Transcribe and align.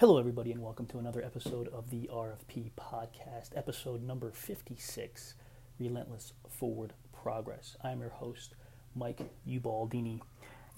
Hello, 0.00 0.16
everybody, 0.16 0.50
and 0.50 0.62
welcome 0.62 0.86
to 0.86 0.98
another 0.98 1.22
episode 1.22 1.68
of 1.68 1.90
the 1.90 2.08
RFP 2.10 2.70
podcast, 2.70 3.50
episode 3.54 4.02
number 4.02 4.30
56 4.30 5.34
Relentless 5.78 6.32
Forward 6.48 6.94
Progress. 7.12 7.76
I'm 7.84 8.00
your 8.00 8.08
host, 8.08 8.54
Mike 8.96 9.20
Ubaldini, 9.46 10.22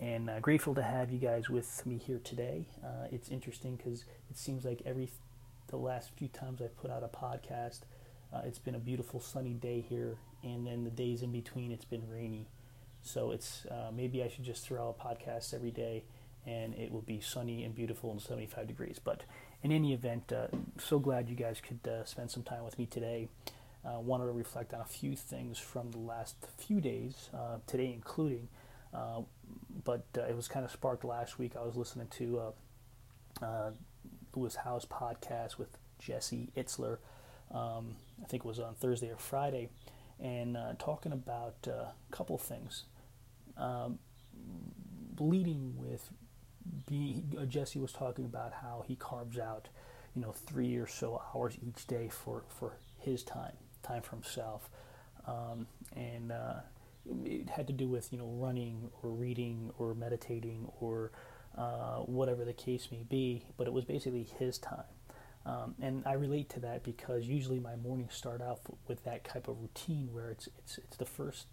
and 0.00 0.28
uh, 0.28 0.40
grateful 0.40 0.74
to 0.74 0.82
have 0.82 1.12
you 1.12 1.20
guys 1.20 1.48
with 1.48 1.86
me 1.86 1.98
here 1.98 2.20
today. 2.24 2.66
Uh, 2.84 3.06
it's 3.12 3.28
interesting 3.28 3.76
because 3.76 4.06
it 4.28 4.36
seems 4.36 4.64
like 4.64 4.82
every 4.84 5.08
the 5.68 5.76
last 5.76 6.10
few 6.16 6.26
times 6.26 6.60
I've 6.60 6.76
put 6.76 6.90
out 6.90 7.04
a 7.04 7.16
podcast, 7.16 7.82
uh, 8.34 8.40
it's 8.44 8.58
been 8.58 8.74
a 8.74 8.80
beautiful 8.80 9.20
sunny 9.20 9.54
day 9.54 9.84
here, 9.88 10.16
and 10.42 10.66
then 10.66 10.82
the 10.82 10.90
days 10.90 11.22
in 11.22 11.30
between, 11.30 11.70
it's 11.70 11.84
been 11.84 12.10
rainy. 12.10 12.48
So 13.02 13.30
it's 13.30 13.66
uh, 13.66 13.92
maybe 13.94 14.24
I 14.24 14.26
should 14.26 14.42
just 14.42 14.66
throw 14.66 14.88
out 14.88 14.98
podcasts 14.98 15.54
every 15.54 15.70
day 15.70 16.02
and 16.46 16.74
it 16.74 16.90
will 16.90 17.02
be 17.02 17.20
sunny 17.20 17.64
and 17.64 17.74
beautiful 17.74 18.10
and 18.10 18.20
75 18.20 18.66
degrees. 18.66 18.98
But 19.02 19.22
in 19.62 19.70
any 19.70 19.92
event, 19.92 20.32
uh, 20.32 20.48
so 20.78 20.98
glad 20.98 21.28
you 21.28 21.36
guys 21.36 21.60
could 21.60 21.86
uh, 21.88 22.04
spend 22.04 22.30
some 22.30 22.42
time 22.42 22.64
with 22.64 22.78
me 22.78 22.86
today. 22.86 23.28
Uh, 23.84 23.98
wanted 23.98 24.26
to 24.26 24.32
reflect 24.32 24.72
on 24.72 24.80
a 24.80 24.84
few 24.84 25.16
things 25.16 25.58
from 25.58 25.90
the 25.90 25.98
last 25.98 26.36
few 26.56 26.80
days, 26.80 27.30
uh, 27.34 27.56
today 27.66 27.92
including. 27.92 28.48
Uh, 28.94 29.22
but 29.84 30.04
uh, 30.16 30.22
it 30.22 30.36
was 30.36 30.48
kind 30.48 30.64
of 30.64 30.70
sparked 30.70 31.04
last 31.04 31.38
week. 31.38 31.52
I 31.56 31.64
was 31.64 31.76
listening 31.76 32.08
to 32.18 32.52
Lewis 34.34 34.56
Howes 34.56 34.84
podcast 34.84 35.58
with 35.58 35.78
Jesse 35.98 36.50
Itzler. 36.56 36.98
Um, 37.52 37.96
I 38.22 38.26
think 38.26 38.44
it 38.44 38.48
was 38.48 38.58
on 38.58 38.74
Thursday 38.74 39.10
or 39.10 39.16
Friday, 39.16 39.68
and 40.20 40.56
talking 40.78 41.12
about 41.12 41.66
a 41.66 41.92
couple 42.10 42.38
things. 42.38 42.84
Um, 43.56 43.98
leading 45.18 45.74
with 45.76 46.10
be, 46.88 47.22
uh, 47.38 47.44
Jesse 47.44 47.78
was 47.78 47.92
talking 47.92 48.24
about 48.24 48.52
how 48.62 48.84
he 48.86 48.96
carves 48.96 49.38
out, 49.38 49.68
you 50.14 50.22
know, 50.22 50.32
three 50.32 50.76
or 50.76 50.86
so 50.86 51.22
hours 51.34 51.56
each 51.66 51.86
day 51.86 52.08
for, 52.08 52.44
for 52.48 52.76
his 52.98 53.22
time, 53.22 53.56
time 53.82 54.02
for 54.02 54.16
himself. 54.16 54.68
Um, 55.26 55.66
and 55.96 56.32
uh, 56.32 56.60
it 57.24 57.50
had 57.50 57.66
to 57.68 57.72
do 57.72 57.88
with, 57.88 58.12
you 58.12 58.18
know, 58.18 58.28
running 58.28 58.90
or 59.02 59.10
reading 59.10 59.72
or 59.78 59.94
meditating 59.94 60.68
or 60.80 61.12
uh, 61.56 61.98
whatever 61.98 62.44
the 62.44 62.52
case 62.52 62.88
may 62.90 63.02
be, 63.02 63.44
but 63.56 63.66
it 63.66 63.72
was 63.72 63.84
basically 63.84 64.26
his 64.38 64.58
time. 64.58 64.84
Um, 65.44 65.74
and 65.80 66.04
I 66.06 66.12
relate 66.12 66.48
to 66.50 66.60
that 66.60 66.84
because 66.84 67.26
usually 67.26 67.58
my 67.58 67.74
mornings 67.76 68.14
start 68.14 68.40
out 68.40 68.60
with 68.86 69.02
that 69.04 69.24
type 69.24 69.48
of 69.48 69.60
routine 69.60 70.08
where 70.12 70.30
it's, 70.30 70.48
it's, 70.58 70.78
it's 70.78 70.96
the 70.96 71.04
first, 71.04 71.46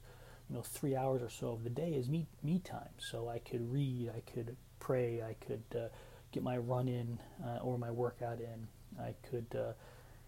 you 0.47 0.55
know, 0.55 0.61
three 0.61 0.95
hours 0.95 1.21
or 1.23 1.29
so 1.29 1.51
of 1.51 1.63
the 1.63 1.69
day 1.71 1.91
is 1.94 2.07
me, 2.07 2.27
me 2.44 2.59
time. 2.59 2.89
So 2.99 3.27
I 3.27 3.39
could 3.39 3.71
read, 3.71 4.11
I 4.16 4.21
could 4.31 4.55
pray. 4.80 5.22
I 5.22 5.33
could 5.45 5.63
uh, 5.75 5.88
get 6.31 6.44
my 6.44 6.58
run 6.58 6.88
in 6.88 7.19
uh, 7.45 7.59
or 7.61 7.77
my 7.77 7.91
workout 7.91 8.39
in. 8.39 8.67
I 8.99 9.13
could, 9.30 9.47
uh, 9.55 9.73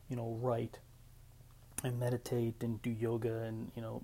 you 0.09 0.15
know, 0.15 0.37
write 0.41 0.79
and 1.83 1.99
meditate 1.99 2.55
and 2.61 2.81
do 2.81 2.91
yoga 2.91 3.39
and 3.39 3.71
you 3.75 3.81
know 3.81 4.03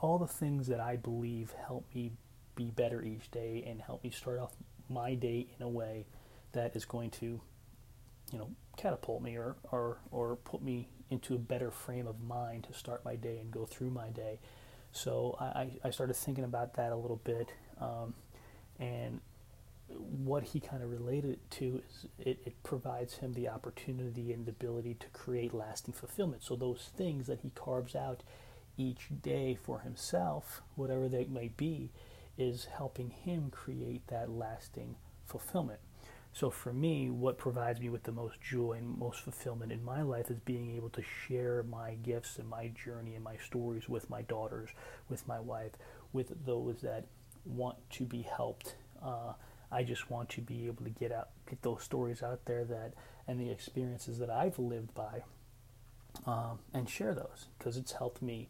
all 0.00 0.18
the 0.18 0.26
things 0.26 0.68
that 0.68 0.78
I 0.78 0.96
believe 0.96 1.52
help 1.66 1.84
me 1.94 2.12
be 2.54 2.66
better 2.66 3.02
each 3.02 3.30
day 3.30 3.64
and 3.66 3.80
help 3.80 4.04
me 4.04 4.10
start 4.10 4.38
off 4.38 4.52
my 4.88 5.14
day 5.14 5.48
in 5.56 5.62
a 5.64 5.68
way 5.68 6.06
that 6.52 6.76
is 6.76 6.84
going 6.84 7.10
to 7.10 7.40
you 8.30 8.38
know 8.38 8.48
catapult 8.76 9.22
me 9.22 9.36
or 9.36 9.56
or 9.70 9.98
or 10.10 10.36
put 10.36 10.62
me 10.62 10.88
into 11.10 11.34
a 11.34 11.38
better 11.38 11.70
frame 11.70 12.06
of 12.06 12.20
mind 12.22 12.64
to 12.64 12.72
start 12.72 13.04
my 13.04 13.16
day 13.16 13.38
and 13.38 13.50
go 13.50 13.66
through 13.66 13.90
my 13.90 14.08
day. 14.08 14.38
So 14.92 15.36
I, 15.40 15.70
I 15.84 15.90
started 15.90 16.14
thinking 16.14 16.44
about 16.44 16.74
that 16.74 16.92
a 16.92 16.96
little 16.96 17.20
bit, 17.24 17.52
um, 17.80 18.14
and 18.78 19.20
what 19.98 20.42
he 20.42 20.60
kind 20.60 20.82
of 20.82 20.90
related 20.90 21.32
it 21.32 21.50
to 21.50 21.82
is 21.88 22.06
it, 22.18 22.38
it 22.44 22.62
provides 22.62 23.14
him 23.14 23.32
the 23.32 23.48
opportunity 23.48 24.32
and 24.32 24.46
the 24.46 24.50
ability 24.50 24.94
to 24.94 25.06
create 25.08 25.54
lasting 25.54 25.94
fulfillment. 25.94 26.42
So 26.42 26.56
those 26.56 26.90
things 26.96 27.26
that 27.26 27.40
he 27.40 27.50
carves 27.54 27.94
out 27.94 28.22
each 28.76 29.08
day 29.22 29.58
for 29.62 29.80
himself, 29.80 30.62
whatever 30.76 31.08
they 31.08 31.24
may 31.24 31.48
be, 31.48 31.90
is 32.38 32.66
helping 32.76 33.10
him 33.10 33.50
create 33.50 34.06
that 34.08 34.30
lasting 34.30 34.96
fulfillment. 35.26 35.80
So 36.34 36.48
for 36.48 36.72
me, 36.72 37.10
what 37.10 37.36
provides 37.36 37.78
me 37.78 37.90
with 37.90 38.04
the 38.04 38.12
most 38.12 38.40
joy 38.40 38.72
and 38.78 38.98
most 38.98 39.20
fulfillment 39.20 39.70
in 39.70 39.84
my 39.84 40.00
life 40.00 40.30
is 40.30 40.38
being 40.40 40.74
able 40.74 40.88
to 40.90 41.02
share 41.02 41.62
my 41.62 41.94
gifts 42.02 42.38
and 42.38 42.48
my 42.48 42.68
journey 42.68 43.14
and 43.14 43.22
my 43.22 43.36
stories 43.36 43.86
with 43.86 44.08
my 44.08 44.22
daughters, 44.22 44.70
with 45.10 45.28
my 45.28 45.38
wife, 45.38 45.72
with 46.14 46.32
those 46.46 46.80
that 46.80 47.04
want 47.44 47.76
to 47.90 48.04
be 48.04 48.22
helped. 48.22 48.76
Uh, 49.04 49.34
I 49.72 49.82
just 49.82 50.10
want 50.10 50.28
to 50.30 50.40
be 50.40 50.66
able 50.66 50.84
to 50.84 50.90
get 50.90 51.12
out, 51.12 51.30
get 51.48 51.62
those 51.62 51.82
stories 51.82 52.22
out 52.22 52.44
there 52.44 52.64
that, 52.64 52.94
and 53.26 53.40
the 53.40 53.50
experiences 53.50 54.18
that 54.18 54.30
I've 54.30 54.58
lived 54.58 54.94
by, 54.94 55.22
um, 56.26 56.58
and 56.74 56.88
share 56.88 57.14
those 57.14 57.46
because 57.58 57.76
it's 57.76 57.92
helped 57.92 58.22
me 58.22 58.48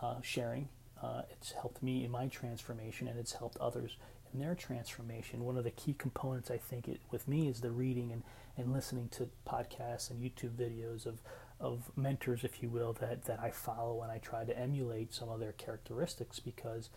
uh, 0.00 0.20
sharing. 0.22 0.68
Uh, 1.02 1.22
it's 1.30 1.52
helped 1.52 1.82
me 1.82 2.04
in 2.04 2.10
my 2.10 2.26
transformation, 2.28 3.08
and 3.08 3.18
it's 3.18 3.32
helped 3.32 3.56
others 3.58 3.96
in 4.32 4.38
their 4.40 4.54
transformation. 4.54 5.44
One 5.44 5.56
of 5.56 5.64
the 5.64 5.70
key 5.70 5.94
components 5.94 6.50
I 6.50 6.58
think 6.58 6.86
it, 6.86 7.00
with 7.10 7.26
me 7.26 7.48
is 7.48 7.60
the 7.60 7.70
reading 7.70 8.12
and, 8.12 8.22
and 8.56 8.72
listening 8.72 9.08
to 9.12 9.28
podcasts 9.48 10.10
and 10.10 10.22
YouTube 10.22 10.52
videos 10.56 11.06
of 11.06 11.20
of 11.60 11.90
mentors, 11.94 12.42
if 12.42 12.62
you 12.62 12.70
will, 12.70 12.94
that, 12.94 13.26
that 13.26 13.38
I 13.38 13.50
follow 13.50 14.02
and 14.02 14.10
I 14.10 14.18
try 14.18 14.44
to 14.44 14.58
emulate 14.58 15.12
some 15.12 15.28
of 15.28 15.40
their 15.40 15.52
characteristics 15.52 16.40
because 16.40 16.88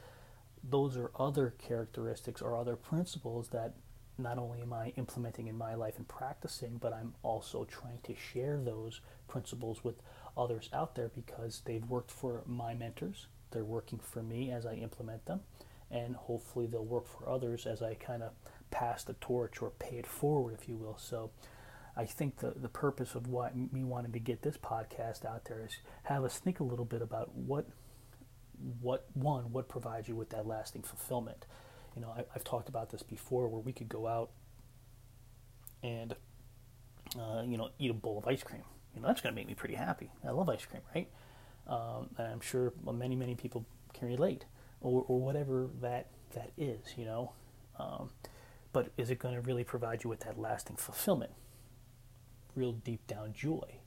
those 0.64 0.98
are 0.98 1.12
other 1.20 1.54
characteristics 1.58 2.42
or 2.42 2.56
other 2.56 2.76
principles 2.76 3.50
that 3.50 3.74
not 4.18 4.38
only 4.38 4.62
am 4.62 4.74
I 4.74 4.94
implementing 4.96 5.48
in 5.48 5.58
my 5.58 5.74
life 5.74 5.98
and 5.98 6.08
practicing, 6.08 6.78
but 6.78 6.94
I'm 6.94 7.16
also 7.24 7.66
trying 7.66 8.00
to 8.04 8.16
share 8.16 8.60
those 8.60 9.02
principles 9.28 9.84
with 9.84 9.96
others 10.38 10.70
out 10.72 10.96
there 10.96 11.10
because 11.14 11.62
they've 11.66 11.86
worked 11.86 12.12
for 12.12 12.44
my 12.46 12.74
mentors. 12.74 13.28
They're 13.52 13.64
working 13.64 14.00
for 14.00 14.22
me 14.22 14.52
as 14.52 14.66
I 14.66 14.76
implement 14.76 15.26
them, 15.26 15.42
and 15.92 16.16
hopefully 16.16 16.68
they'll 16.68 16.86
work 16.86 17.08
for 17.08 17.30
others 17.30 17.66
as 17.66 17.82
I 17.82 17.96
kind 17.96 18.24
of 18.24 18.32
pass 18.72 19.04
the 19.04 19.14
torch 19.14 19.62
or 19.62 19.72
pay 19.72 19.98
it 19.98 20.08
forward, 20.08 20.58
if 20.60 20.70
you 20.70 20.76
will. 20.76 20.98
So 20.98 21.32
I 21.96 22.06
think 22.06 22.38
the, 22.38 22.54
the 22.56 22.70
purpose 22.70 23.16
of 23.16 23.28
what 23.28 23.56
me 23.56 23.84
wanting 23.84 24.14
to 24.14 24.20
get 24.20 24.42
this 24.42 24.58
podcast 24.58 25.26
out 25.26 25.46
there 25.46 25.64
is 25.64 25.78
have 26.04 26.24
us 26.24 26.40
think 26.40 26.60
a 26.60 26.64
little 26.64 26.86
bit 26.86 27.02
about 27.02 27.36
what 27.36 27.68
what 28.82 29.06
one 29.14 29.52
what 29.52 29.68
provides 29.68 30.08
you 30.08 30.16
with 30.16 30.30
that 30.30 30.48
lasting 30.48 30.84
fulfillment? 30.84 31.46
You 31.96 32.02
know 32.02 32.10
I, 32.10 32.24
have 32.34 32.44
talked 32.44 32.70
about 32.70 32.90
this 32.90 33.04
before 33.04 33.48
where 33.48 33.62
we 33.62 33.74
could 33.74 33.90
go 33.90 34.08
out 34.08 34.32
and 35.82 36.16
uh, 37.20 37.44
you 37.46 37.58
know 37.58 37.70
eat 37.80 37.92
a 37.92 37.94
bowl 37.94 38.18
of 38.18 38.28
ice 38.28 38.44
cream. 38.44 38.64
You 38.96 39.02
know 39.02 39.08
that's 39.08 39.22
going 39.22 39.34
to 39.34 39.40
make 39.40 39.48
me 39.48 39.54
pretty 39.56 39.76
happy. 39.76 40.12
I 40.26 40.32
love 40.32 40.50
ice 40.50 40.66
cream 40.66 40.82
right? 40.96 41.10
Um, 41.66 42.10
and 42.18 42.28
i'm 42.28 42.42
sure 42.42 42.74
many 42.92 43.16
many 43.16 43.36
people 43.36 43.66
can 43.94 44.10
relate 44.10 44.44
or, 44.82 45.06
or 45.08 45.22
whatever 45.22 45.70
that 45.82 46.08
that 46.34 46.52
is 46.58 46.80
you 46.98 47.06
know? 47.06 47.32
Um, 47.80 48.10
but 48.74 48.92
is 48.98 49.10
it 49.10 49.20
going 49.20 49.36
to 49.36 49.42
really 49.42 49.64
provide 49.64 50.04
you 50.04 50.10
with 50.10 50.22
that 50.22 50.40
lasting 50.40 50.78
fulfillment? 50.78 51.32
Real 52.56 52.74
deep 52.74 53.06
down 53.08 53.34
joy. 53.34 53.80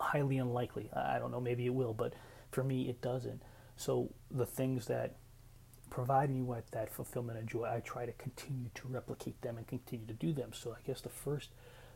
Highly 0.00 0.38
unlikely. 0.38 0.88
I 0.94 1.18
don't 1.18 1.30
know. 1.32 1.40
Maybe 1.40 1.66
it 1.66 1.74
will 1.74 1.92
but 1.92 2.14
for 2.56 2.64
me, 2.64 2.88
it 2.88 3.02
doesn't. 3.02 3.42
So 3.76 4.14
the 4.30 4.46
things 4.46 4.86
that 4.86 5.16
provide 5.90 6.30
me 6.30 6.40
with 6.40 6.70
that 6.70 6.90
fulfillment 6.90 7.38
and 7.38 7.46
joy, 7.46 7.64
I 7.70 7.80
try 7.80 8.06
to 8.06 8.12
continue 8.12 8.70
to 8.76 8.88
replicate 8.88 9.42
them 9.42 9.58
and 9.58 9.66
continue 9.66 10.06
to 10.06 10.14
do 10.14 10.32
them. 10.32 10.54
So 10.54 10.72
I 10.72 10.80
guess 10.86 11.02
the 11.02 11.10
first 11.10 11.50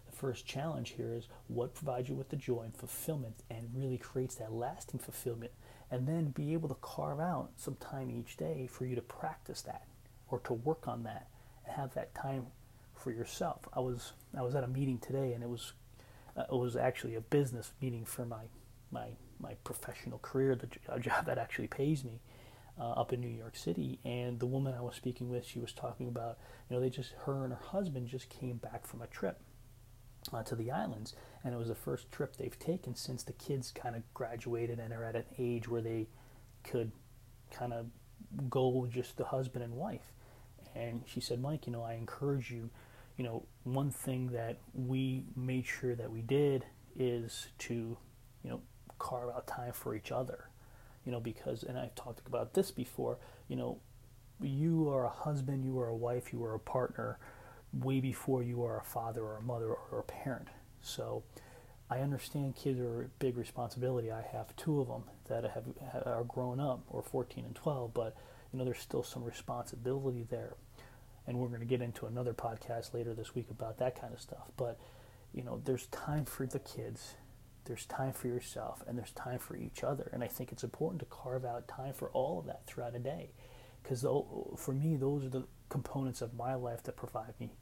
the 0.05 0.17
first 0.17 0.45
challenge 0.45 0.91
here 0.91 1.15
is 1.15 1.29
what 1.47 1.75
provides 1.75 2.11
you 2.11 2.15
with 2.15 2.29
the 2.29 2.37
joy 2.37 2.63
and 2.65 2.77
fulfillment 2.77 3.37
and 3.49 3.71
really 3.73 3.97
creates 3.97 4.35
that 4.35 4.53
lasting 4.53 5.01
fulfillment 5.01 5.53
and 5.91 6.07
then 6.07 6.27
be 6.27 6.53
able 6.53 6.69
to 6.69 6.75
carve 6.83 7.21
out 7.21 7.53
some 7.57 7.77
time 7.77 8.11
each 8.11 8.37
day 8.37 8.69
for 8.71 8.85
you 8.85 8.95
to 8.97 9.01
practice 9.01 9.63
that 9.63 9.87
or 10.29 10.41
to 10.41 10.53
work 10.53 10.87
on 10.87 11.05
that 11.05 11.29
and 11.65 11.75
have 11.75 11.95
that 11.95 12.15
time 12.15 12.49
for 12.95 13.13
yourself. 13.13 13.67
I 13.73 13.81
was 13.81 14.13
I 14.37 14.43
was 14.43 14.55
at 14.55 14.65
a 14.65 14.69
meeting 14.69 14.99
today 14.99 15.33
and 15.33 15.43
it 15.43 15.49
was 15.49 15.73
uh, 16.37 16.43
it 16.53 16.59
was 16.59 16.77
actually 16.77 17.15
a 17.15 17.23
business 17.23 17.73
meeting 17.81 18.05
for 18.05 18.27
my 18.27 18.45
my 18.91 19.11
my 19.41 19.55
professional 19.65 20.19
career, 20.19 20.55
the 20.55 20.69
job 21.01 21.27
that 21.27 21.39
actually 21.39 21.69
pays 21.69 22.05
me 22.05 22.21
uh, 22.79 22.93
up 22.93 23.13
in 23.13 23.21
New 23.21 23.29
York 23.29 23.57
City. 23.57 23.99
And 24.05 24.39
the 24.39 24.47
woman 24.47 24.75
I 24.75 24.81
was 24.81 24.95
speaking 24.95 25.29
with, 25.29 25.47
she 25.47 25.59
was 25.59 25.73
talking 25.73 26.09
about, 26.09 26.39
you 26.69 26.77
know, 26.77 26.83
they 26.83 26.91
just 26.91 27.13
her 27.25 27.45
and 27.45 27.53
her 27.53 27.61
husband 27.63 28.09
just 28.09 28.29
came 28.29 28.57
back 28.57 28.87
from 28.87 29.03
a 29.03 29.07
trip 29.07 29.41
uh, 30.33 30.43
to 30.43 30.55
the 30.55 30.71
islands, 30.71 31.15
and 31.45 31.55
it 31.55 31.57
was 31.57 31.69
the 31.69 31.75
first 31.75 32.11
trip 32.13 32.37
they've 32.37 32.59
taken 32.59 32.95
since 32.95 33.23
the 33.23 33.33
kids 33.33 33.73
kind 33.73 33.97
of 33.97 34.03
graduated 34.15 34.79
and 34.79 34.93
are 34.93 35.05
at 35.05 35.17
an 35.17 35.25
age 35.39 35.69
where 35.69 35.81
they 35.81 36.09
could 36.63 36.93
kind 37.51 37.73
of 37.73 37.87
go 38.49 38.87
just 38.91 39.17
the 39.17 39.25
husband 39.25 39.65
and 39.65 39.75
wife. 39.75 40.13
And 40.75 41.03
she 41.07 41.21
said, 41.21 41.41
Mike, 41.41 41.67
you 41.67 41.73
know, 41.73 41.83
I 41.83 41.95
encourage 41.95 42.51
you. 42.51 42.71
You 43.17 43.25
know, 43.25 43.47
one 43.65 43.91
thing 43.91 44.29
that 44.29 44.59
we 44.73 45.25
made 45.37 45.67
sure 45.67 45.95
that 45.95 46.11
we 46.11 46.23
did 46.23 46.65
is 46.97 47.49
to, 47.59 47.99
you 48.43 48.51
know, 48.51 48.61
carve 49.01 49.31
out 49.31 49.49
time 49.49 49.73
for 49.73 49.97
each 49.97 50.13
other. 50.13 50.49
You 51.05 51.11
know, 51.11 51.21
because, 51.21 51.65
and 51.65 51.77
I've 51.77 51.95
talked 51.97 52.27
about 52.29 52.55
this 52.55 52.71
before, 52.71 53.19
you 53.49 53.57
know, 53.57 53.79
you 54.41 54.89
are 54.89 55.07
a 55.07 55.11
husband, 55.11 55.65
you 55.65 55.81
are 55.81 55.89
a 55.89 55.97
wife, 55.97 56.33
you 56.33 56.45
are 56.45 56.55
a 56.55 56.61
partner 56.61 57.19
way 57.73 58.01
before 58.01 58.43
you 58.43 58.65
are 58.65 58.79
a 58.79 58.85
father 58.85 59.23
or 59.23 59.37
a 59.37 59.43
mother 59.43 59.73
or 59.73 59.99
a 59.99 60.03
parent. 60.03 60.49
So 60.83 61.23
I 61.91 62.01
understand 62.01 62.55
kids 62.55 62.79
are 62.81 63.03
a 63.03 63.09
big 63.19 63.37
responsibility. 63.37 64.13
I 64.13 64.23
have 64.33 64.55
two 64.57 64.81
of 64.81 64.89
them 64.89 65.05
that 65.29 65.45
have 65.45 65.65
are 66.07 66.25
grown 66.25 66.61
up, 66.61 66.83
or 66.89 67.03
14 67.03 67.45
and 67.45 67.55
12, 67.55 67.93
but 67.93 68.17
you 68.53 68.59
know 68.59 68.65
there's 68.65 68.79
still 68.79 69.03
some 69.03 69.25
responsibility 69.25 70.27
there. 70.31 70.55
And 71.27 71.39
we're 71.39 71.49
going 71.49 71.61
to 71.61 71.67
get 71.67 71.83
into 71.83 72.07
another 72.07 72.33
podcast 72.33 72.95
later 72.95 73.15
this 73.15 73.35
week 73.35 73.47
about 73.51 73.79
that 73.79 74.01
kind 74.01 74.13
of 74.13 74.21
stuff. 74.21 74.51
But 74.57 74.79
you 75.33 75.43
know, 75.43 75.61
there's 75.65 75.87
time 75.87 76.25
for 76.25 76.47
the 76.47 76.59
kids, 76.59 77.15
there's 77.71 77.87
time 77.87 78.13
for 78.13 78.27
yourself, 78.27 78.83
and 78.89 78.99
there's 78.99 79.13
time 79.13 79.39
for 79.39 79.55
each 79.57 79.85
other. 79.85 80.11
And 80.13 80.25
I 80.25 80.27
think 80.27 80.51
it's 80.51 80.65
important 80.65 80.99
to 80.99 81.07
carve 81.07 81.45
out 81.45 81.69
time 81.69 81.95
for 81.95 82.11
all 82.11 82.41
of 82.41 82.47
that 82.47 82.67
throughout 82.67 82.97
a 82.97 82.99
day, 82.99 83.31
because 83.81 84.03
for 84.57 84.73
me, 84.73 84.97
those 84.97 85.25
are 85.25 85.29
the 85.29 85.47
components 85.69 86.21
of 86.21 86.35
my 86.35 86.57
life 86.57 86.83
that 86.83 86.97
provide 86.97 87.35
me 87.39 87.53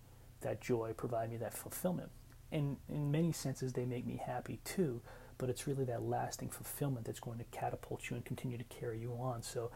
that 0.41 0.63
joy, 0.63 0.95
provide 0.97 1.31
me 1.31 1.37
that 1.37 1.53
fulfillment. 1.53 2.09
And 2.51 2.79
in 2.89 3.11
many 3.11 3.33
senses, 3.33 3.75
they 3.75 3.85
make 3.85 4.07
me 4.07 4.19
happy 4.25 4.61
too. 4.65 5.03
But 5.37 5.51
it's 5.51 5.67
really 5.67 5.85
that 5.85 6.03
lasting 6.03 6.49
fulfillment 6.49 7.05
that's 7.05 7.21
going 7.21 7.39
to 7.39 7.45
catapult 7.45 8.09
you 8.09 8.17
and 8.17 8.25
continue 8.25 8.57
to 8.57 8.65
carry 8.65 8.99
you 8.99 9.13
on. 9.13 9.43
So 9.43 9.71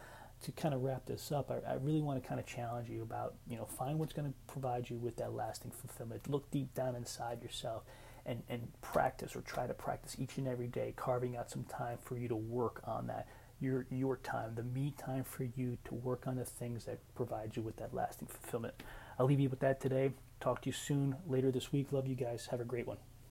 to 0.44 0.52
kind 0.52 0.74
of 0.74 0.80
wrap 0.80 1.04
this 1.04 1.30
up, 1.30 1.50
I, 1.50 1.72
I, 1.72 1.74
really 1.74 2.00
want 2.00 2.22
to 2.22 2.26
kind 2.26 2.40
of 2.40 2.46
challenge 2.46 2.88
you 2.88 3.02
about, 3.02 3.34
you 3.46 3.56
know, 3.56 3.66
find 3.66 3.98
what's 3.98 4.14
going 4.14 4.28
to 4.28 4.34
provide 4.46 4.88
you 4.88 4.96
with 4.96 5.16
that 5.18 5.34
lasting 5.34 5.72
fulfillment. 5.72 6.28
Look 6.28 6.50
deep 6.50 6.74
down 6.74 6.96
inside 6.96 7.42
yourself 7.42 7.84
and, 8.26 8.42
and 8.48 8.68
practice 8.80 9.34
or 9.34 9.40
try 9.42 9.66
to 9.66 9.74
practice 9.74 10.16
each 10.18 10.38
and 10.38 10.46
every 10.46 10.68
day, 10.68 10.92
carving 10.96 11.36
out 11.36 11.50
some 11.50 11.64
time 11.64 11.98
for 12.02 12.16
you 12.16 12.28
to 12.28 12.36
work 12.36 12.80
on 12.84 13.06
that. 13.08 13.26
Your, 13.60 13.86
your 13.90 14.16
time, 14.16 14.54
the 14.56 14.64
me 14.64 14.92
time 14.98 15.22
for 15.22 15.44
you 15.44 15.78
to 15.84 15.94
work 15.94 16.26
on 16.26 16.36
the 16.36 16.44
things 16.44 16.84
that 16.86 16.98
provide 17.14 17.56
you 17.56 17.62
with 17.62 17.76
that 17.76 17.94
lasting 17.94 18.28
fulfillment. 18.28 18.74
I'll 19.18 19.26
leave 19.26 19.38
you 19.38 19.48
with 19.48 19.60
that 19.60 19.80
today. 19.80 20.12
Talk 20.40 20.62
to 20.62 20.68
you 20.68 20.72
soon 20.72 21.14
later 21.28 21.52
this 21.52 21.70
week. 21.70 21.92
Love 21.92 22.08
you 22.08 22.16
guys. 22.16 22.48
Have 22.50 22.60
a 22.60 22.64
great 22.64 22.88
one. 22.88 22.96